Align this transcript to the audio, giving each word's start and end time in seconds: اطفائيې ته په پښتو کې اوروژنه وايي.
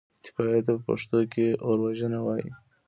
اطفائيې 0.21 0.59
ته 0.65 0.71
په 0.77 0.81
پښتو 0.87 1.19
کې 1.31 1.47
اوروژنه 1.65 2.19
وايي. 2.25 2.49